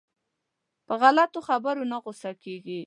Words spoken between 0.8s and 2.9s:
په غلطو خبرو نه غوسه کېږي.